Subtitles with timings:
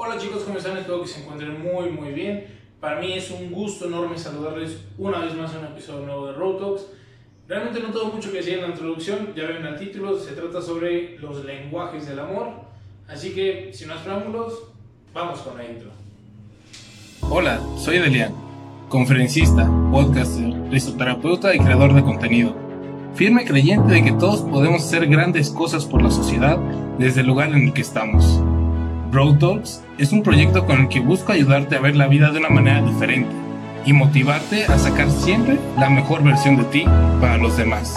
[0.00, 0.76] Hola chicos, ¿cómo están?
[0.76, 2.46] Espero que se encuentren muy muy bien.
[2.78, 6.34] Para mí es un gusto enorme saludarles una vez más en un episodio nuevo de
[6.34, 6.86] Road Talks.
[7.48, 10.62] Realmente no tengo mucho que decir en la introducción, ya ven el título, se trata
[10.62, 12.46] sobre los lenguajes del amor.
[13.08, 14.70] Así que, sin más preámbulos,
[15.12, 15.90] vamos con la intro.
[17.22, 18.32] Hola, soy Delian,
[18.88, 22.54] conferencista, podcaster, risoterapeuta y creador de contenido.
[23.16, 26.56] Firme creyente de que todos podemos hacer grandes cosas por la sociedad
[27.00, 28.40] desde el lugar en el que estamos.
[29.10, 32.40] Road Talks es un proyecto con el que busco ayudarte a ver la vida de
[32.40, 33.30] una manera diferente
[33.86, 36.84] y motivarte a sacar siempre la mejor versión de ti
[37.18, 37.96] para los demás.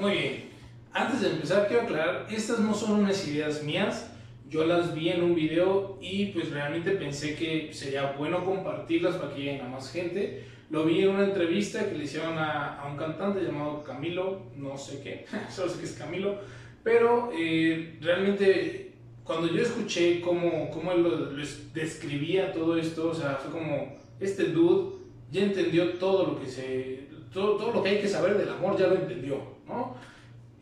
[0.00, 0.44] Muy bien,
[0.92, 4.08] antes de empezar quiero aclarar, estas no son unas ideas mías,
[4.48, 9.34] yo las vi en un video y pues realmente pensé que sería bueno compartirlas para
[9.34, 10.44] que lleguen a más gente.
[10.70, 14.78] Lo vi en una entrevista que le hicieron a, a un cantante llamado Camilo, no
[14.78, 16.38] sé qué, solo sé que es Camilo,
[16.84, 18.92] pero eh, realmente
[19.24, 23.96] cuando yo escuché cómo, cómo él lo, lo describía todo esto, o sea, fue como,
[24.18, 24.98] este dude
[25.30, 28.78] ya entendió todo lo que se, todo, todo lo que hay que saber del amor,
[28.78, 29.96] ya lo entendió, ¿no?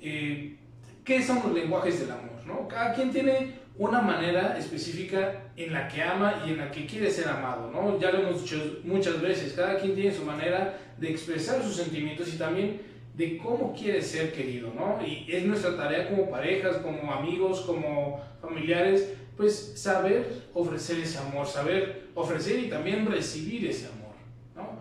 [0.00, 0.56] Eh,
[1.05, 2.39] ¿Qué son los lenguajes del amor?
[2.47, 2.69] ¿no?
[2.69, 7.11] Cada quien tiene una manera específica en la que ama y en la que quiere
[7.11, 7.98] ser amado, ¿no?
[8.01, 12.34] Ya lo hemos dicho muchas veces, cada quien tiene su manera de expresar sus sentimientos
[12.34, 12.81] y también
[13.15, 14.99] de cómo quiere ser querido, ¿no?
[15.06, 21.47] Y es nuestra tarea como parejas, como amigos, como familiares, pues saber ofrecer ese amor,
[21.47, 24.15] saber ofrecer y también recibir ese amor,
[24.56, 24.81] ¿no?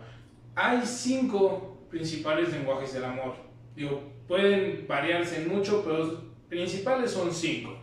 [0.55, 3.35] Hay cinco principales lenguajes del amor.
[3.75, 6.13] Digo, pueden variarse mucho, pero los
[6.49, 7.77] principales son cinco.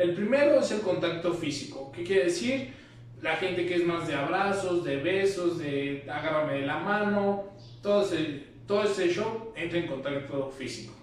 [0.00, 1.92] El primero es el contacto físico.
[1.94, 2.72] ¿Qué quiere decir?
[3.20, 7.50] La gente que es más de abrazos, de besos, de agárrame de la mano,
[7.82, 10.94] todo ese, todo ese show entra en contacto físico.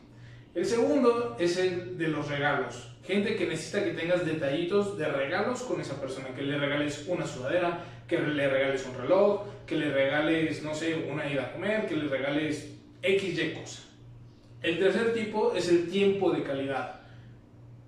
[0.55, 2.97] El segundo es el de los regalos.
[3.05, 7.27] Gente que necesita que tengas detallitos de regalos con esa persona, que le regales una
[7.27, 11.85] sudadera, que le regales un reloj, que le regales, no sé, una ida a comer,
[11.85, 12.73] que le regales
[13.03, 13.83] XY cosa.
[14.63, 17.01] El tercer tipo es el tiempo de calidad.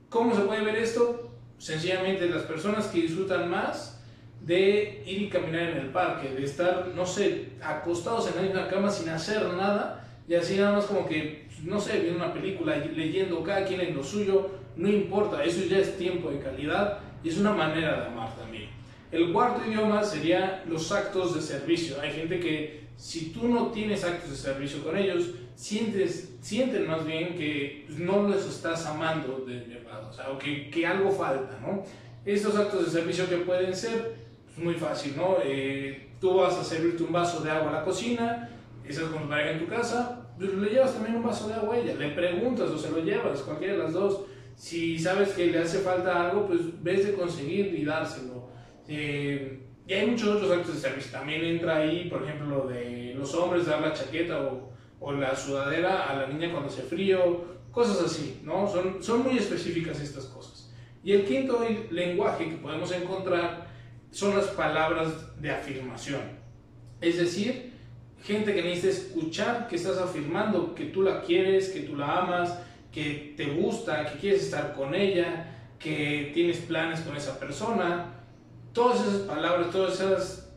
[0.10, 1.30] ¿Cómo se puede ver esto?
[1.60, 4.02] Sencillamente las personas que disfrutan más
[4.42, 8.68] de ir y caminar en el parque, de estar, no sé, acostados en la misma
[8.68, 12.78] cama sin hacer nada y así nada más como que, no sé, viendo una película,
[12.78, 17.30] leyendo cada quien en lo suyo, no importa, eso ya es tiempo de calidad y
[17.30, 18.70] es una manera de amar también.
[19.12, 22.00] El cuarto idioma sería los actos de servicio.
[22.00, 27.06] Hay gente que si tú no tienes actos de servicio con ellos, sientes, sienten más
[27.06, 31.58] bien que no los estás amando de verdad, o sea, o que, que algo falta,
[31.62, 31.82] ¿no?
[32.26, 35.38] Estos actos de servicio que pueden ser, pues muy fácil, ¿no?
[35.42, 38.50] Eh, tú vas a servirte un vaso de agua a la cocina,
[38.86, 41.76] estás con tu pareja en tu casa, pues le llevas también un vaso de agua
[41.76, 44.26] a ella, le preguntas o se lo llevas, cualquiera de las dos.
[44.58, 48.50] Si sabes que le hace falta algo, pues ves de conseguir y dárselo.
[48.90, 51.12] Eh, y hay muchos otros actos de servicio.
[51.12, 55.36] También entra ahí, por ejemplo, lo de los hombres dar la chaqueta o, o la
[55.36, 58.70] sudadera a la niña cuando hace frío, cosas así, ¿no?
[58.70, 60.72] Son, son muy específicas estas cosas.
[61.04, 63.68] Y el quinto lenguaje que podemos encontrar
[64.12, 66.22] son las palabras de afirmación.
[67.02, 67.74] Es decir,
[68.22, 72.60] gente que necesita escuchar que estás afirmando que tú la quieres, que tú la amas,
[72.92, 75.48] que te gusta, que quieres estar con ella,
[75.80, 78.19] que tienes planes con esa persona
[78.74, 80.50] todas esas palabras, todas esas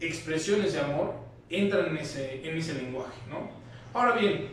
[0.00, 1.14] expresiones de amor
[1.48, 3.48] entran en ese, en ese lenguaje, ¿no?
[3.94, 4.48] Ahora bien,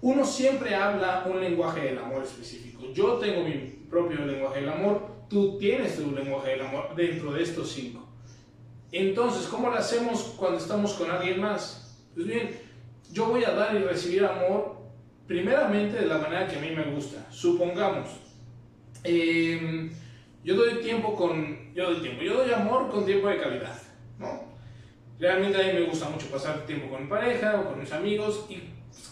[0.00, 2.92] uno siempre habla un lenguaje del amor específico.
[2.92, 3.54] Yo tengo mi
[3.90, 8.06] propio lenguaje del amor, tú tienes tu lenguaje del amor dentro de estos cinco.
[8.92, 11.98] Entonces, ¿cómo lo hacemos cuando estamos con alguien más?
[12.14, 12.50] Pues bien,
[13.12, 14.76] yo voy a dar y recibir amor
[15.26, 17.26] primeramente de la manera que a mí me gusta.
[17.30, 18.08] Supongamos,
[19.04, 19.90] eh,
[20.44, 23.80] yo doy tiempo con, yo doy tiempo, yo doy amor con tiempo de calidad,
[24.18, 24.48] ¿no?
[25.18, 28.46] Realmente a mí me gusta mucho pasar tiempo con mi pareja o con mis amigos
[28.48, 28.60] y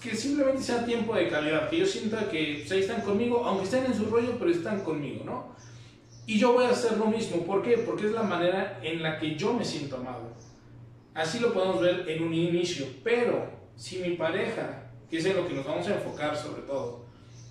[0.01, 3.65] que simplemente sea tiempo de calidad, que yo sienta que pues, ahí están conmigo, aunque
[3.65, 5.57] estén en su rollo, pero están conmigo, ¿no?
[6.27, 7.79] Y yo voy a hacer lo mismo, ¿por qué?
[7.79, 10.33] Porque es la manera en la que yo me siento amado.
[11.15, 15.47] Así lo podemos ver en un inicio, pero si mi pareja, que es en lo
[15.47, 17.05] que nos vamos a enfocar sobre todo,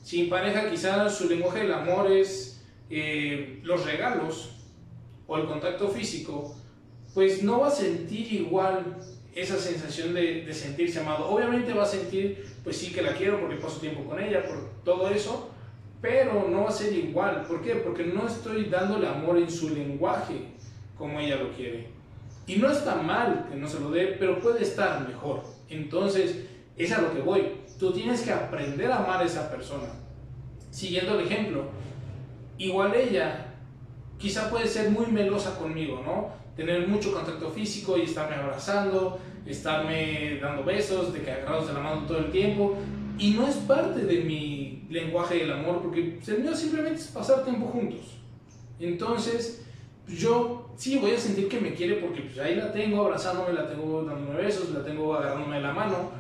[0.04, 2.55] si mi pareja quizás su lenguaje del amor es
[2.90, 4.52] eh, los regalos
[5.28, 6.56] o el contacto físico,
[7.14, 8.98] pues no va a sentir igual
[9.34, 11.30] esa sensación de, de, sentirse amado.
[11.30, 14.84] Obviamente va a sentir, pues sí que la quiero porque paso tiempo con ella, por
[14.84, 15.50] todo eso,
[16.02, 17.44] pero no va a ser igual.
[17.48, 17.76] ¿Por qué?
[17.76, 20.52] Porque no estoy dándole amor en su lenguaje
[20.98, 21.88] como ella lo quiere.
[22.48, 25.44] Y no está mal que no se lo dé, pero puede estar mejor.
[25.68, 26.46] Entonces,
[26.78, 27.44] es a lo que voy.
[27.80, 29.88] Tú tienes que aprender a amar a esa persona
[30.76, 31.64] siguiendo el ejemplo,
[32.58, 33.54] igual ella
[34.18, 36.30] quizá puede ser muy melosa conmigo, ¿no?
[36.56, 41.80] Tener mucho contacto físico y estarme abrazando, estarme dando besos, de que agarrados de la
[41.80, 42.78] mano todo el tiempo.
[43.18, 47.44] Y no es parte de mi lenguaje del amor, porque el mío simplemente es pasar
[47.44, 48.18] tiempo juntos.
[48.80, 49.66] Entonces,
[50.08, 53.68] yo sí voy a sentir que me quiere porque pues ahí la tengo abrazándome, la
[53.68, 56.12] tengo dándome besos, la tengo agarrándome la mano,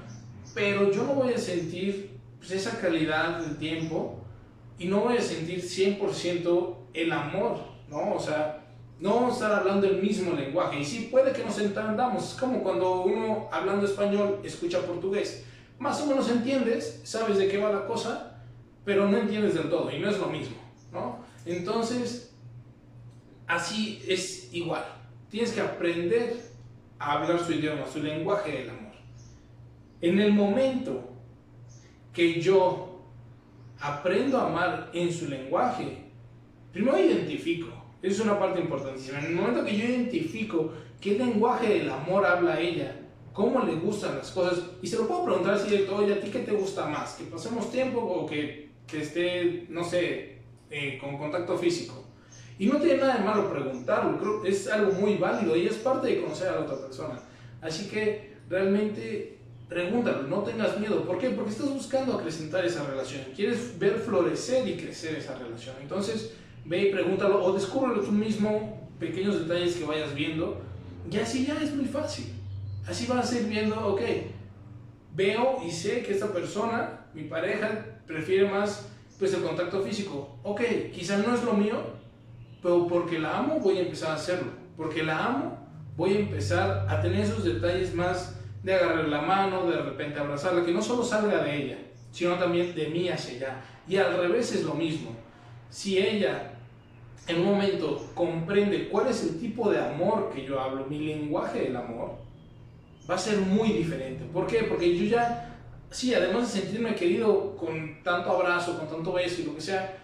[0.54, 4.25] pero yo no voy a sentir pues, esa calidad del tiempo
[4.77, 8.16] y no voy a sentir 100% el amor, ¿no?
[8.16, 8.66] O sea,
[9.00, 10.80] no vamos a estar hablando el mismo lenguaje.
[10.80, 12.31] Y sí, puede que nos entendamos.
[12.31, 15.45] Es como cuando uno hablando español escucha portugués.
[15.80, 18.42] Más o menos entiendes, sabes de qué va la cosa,
[18.86, 20.56] pero no entiendes del todo y no es lo mismo,
[20.92, 21.19] ¿no?
[21.45, 22.33] Entonces,
[23.48, 24.86] así es igual.
[25.30, 26.38] Tienes que aprender
[26.98, 28.94] a hablar su idioma, su lenguaje del amor.
[30.01, 31.10] En el momento
[32.13, 32.94] que yo
[33.80, 35.98] aprendo a amar en su lenguaje,
[36.72, 37.68] primero identifico,
[38.01, 42.60] es una parte importantísima, en el momento que yo identifico qué lenguaje del amor habla
[42.60, 42.95] ella,
[43.33, 46.30] cómo le gustan las cosas, y se lo puedo preguntar así directo, oye, ¿a ti
[46.30, 47.16] qué te gusta más?
[47.16, 50.39] ¿Que pasemos tiempo o que, que esté, no sé,
[50.69, 52.06] eh, con contacto físico?
[52.57, 56.07] Y no tiene nada de malo preguntarlo, creo es algo muy válido y es parte
[56.07, 57.19] de conocer a la otra persona.
[57.62, 59.35] Así que realmente
[59.67, 61.03] pregúntalo, no tengas miedo.
[61.03, 61.29] ¿Por qué?
[61.29, 65.75] Porque estás buscando acrecentar esa relación, quieres ver florecer y crecer esa relación.
[65.81, 66.33] Entonces,
[66.65, 70.62] ve y pregúntalo o descúbrelo tú mismo, pequeños detalles que vayas viendo,
[71.09, 72.33] y así ya es muy fácil.
[72.88, 74.01] Así vas a ir viendo, ok,
[75.15, 80.38] veo y sé que esta persona, mi pareja, prefiere más pues el contacto físico.
[80.44, 80.62] Ok,
[80.94, 81.77] quizás no es lo mío,
[82.62, 84.51] pero porque la amo voy a empezar a hacerlo.
[84.75, 85.57] Porque la amo
[85.95, 88.35] voy a empezar a tener esos detalles más
[88.65, 91.77] de agarrar la mano, de repente abrazarla, que no solo salga de ella,
[92.12, 93.62] sino también de mí hacia ella.
[93.88, 95.12] Y al revés es lo mismo.
[95.69, 96.51] Si ella
[97.27, 101.59] en un momento comprende cuál es el tipo de amor que yo hablo, mi lenguaje
[101.59, 102.15] del amor,
[103.07, 104.25] va a ser muy diferente.
[104.33, 104.63] ¿Por qué?
[104.63, 105.56] Porque yo ya,
[105.91, 109.95] sí, además de sentirme querido con tanto abrazo, con tanto beso y lo que sea,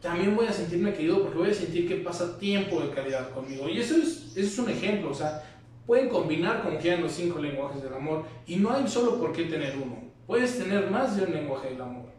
[0.00, 3.68] también voy a sentirme querido porque voy a sentir que pasa tiempo de calidad conmigo.
[3.68, 5.42] Y eso es, eso es un ejemplo, o sea,
[5.88, 9.74] pueden combinar como los cinco lenguajes del amor y no hay solo por qué tener
[9.74, 9.96] uno.
[10.26, 12.10] Puedes tener más de un lenguaje del amor.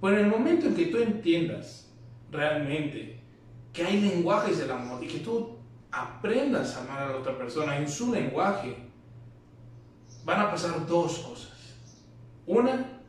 [0.00, 1.88] Pero en el momento en que tú entiendas
[2.32, 3.20] realmente
[3.72, 5.56] que hay lenguajes del amor y que tú
[5.92, 8.76] aprendas a amar a la otra persona en su lenguaje,
[10.24, 11.76] van a pasar dos cosas.
[12.44, 13.00] Una,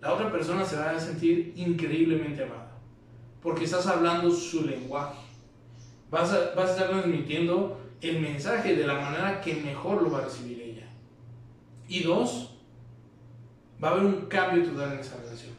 [0.00, 2.78] la otra persona se va a sentir increíblemente amada
[3.42, 5.18] porque estás hablando su lenguaje.
[6.08, 10.18] Vas a, vas a estar transmitiendo el mensaje de la manera que mejor lo va
[10.18, 10.86] a recibir ella.
[11.88, 12.56] Y dos,
[13.82, 15.52] va a haber un cambio total en esa relación.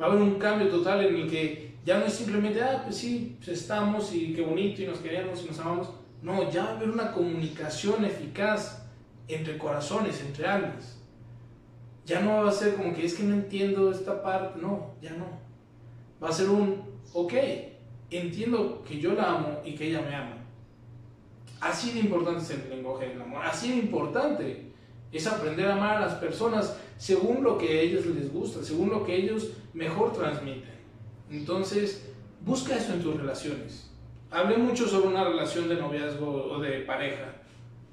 [0.00, 2.96] Va a haber un cambio total en el que ya no es simplemente, ah, pues
[2.96, 5.90] sí, pues estamos y qué bonito y nos queremos y nos amamos.
[6.22, 8.86] No, ya va a haber una comunicación eficaz
[9.28, 10.98] entre corazones, entre almas.
[12.04, 15.12] Ya no va a ser como que es que no entiendo esta parte, no, ya
[15.12, 15.26] no.
[16.22, 16.82] Va a ser un,
[17.14, 17.32] ok,
[18.10, 20.39] entiendo que yo la amo y que ella me ama.
[21.60, 24.70] Así de importante es el lenguaje del amor, así de importante
[25.12, 28.90] es aprender a amar a las personas según lo que a ellos les gusta, según
[28.90, 30.70] lo que ellos mejor transmiten.
[31.30, 32.10] Entonces,
[32.44, 33.90] busca eso en tus relaciones.
[34.30, 37.34] Hablé mucho sobre una relación de noviazgo o de pareja.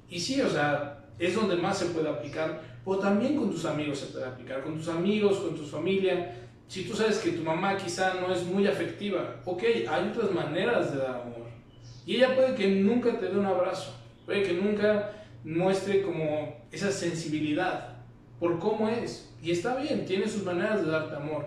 [0.08, 3.98] Y sí, o sea, es donde más se puede aplicar, pero también con tus amigos
[3.98, 6.34] se puede aplicar, con tus amigos, con tu familia
[6.68, 10.92] si tú sabes que tu mamá quizá no es muy afectiva, ok, hay otras maneras
[10.92, 11.47] de dar amor.
[12.08, 15.12] Y ella puede que nunca te dé un abrazo, puede que nunca
[15.44, 17.98] muestre como esa sensibilidad
[18.40, 19.30] por cómo es.
[19.42, 21.44] Y está bien, tiene sus maneras de darte amor.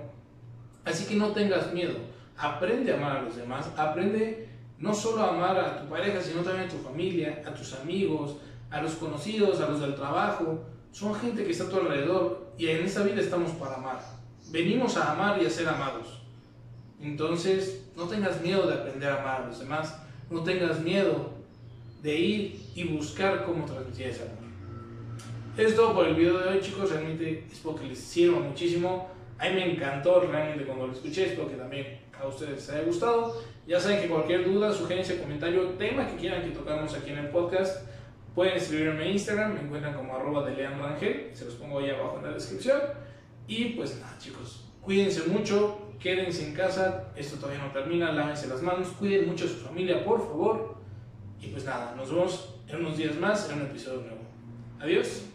[0.86, 1.96] Así que no tengas miedo,
[2.38, 6.44] aprende a amar a los demás, aprende no solo a amar a tu pareja, sino
[6.44, 8.38] también a tu familia, a tus amigos,
[8.70, 10.64] a los conocidos, a los del trabajo.
[10.92, 14.00] Son gente que está a tu alrededor y en esta vida estamos para amar
[14.52, 16.22] venimos a amar y a ser amados.
[17.00, 19.98] Entonces, no tengas miedo de aprender a amar a los demás,
[20.32, 21.30] no tengas miedo
[22.02, 24.42] de ir y buscar cómo transmitir ese amor.
[25.58, 26.90] Es todo por el video de hoy, chicos.
[26.90, 29.10] Realmente espero que les sirva muchísimo.
[29.38, 31.28] A mí me encantó realmente cuando lo escuché.
[31.28, 33.42] Espero que también a ustedes les haya gustado.
[33.68, 37.28] Ya saben que cualquier duda, sugerencia, comentario, tema que quieran que tocamos aquí en el
[37.28, 37.86] podcast,
[38.34, 39.54] pueden escribirme en Instagram.
[39.54, 41.32] Me encuentran como arroba de Leandro Rangel.
[41.34, 42.80] Se los pongo ahí abajo en la descripción.
[43.48, 48.62] Y pues nada, chicos, cuídense mucho, quédense en casa, esto todavía no termina, lávense las
[48.62, 50.76] manos, cuiden mucho a su familia, por favor.
[51.40, 54.22] Y pues nada, nos vemos en unos días más en un episodio nuevo.
[54.80, 55.31] Adiós.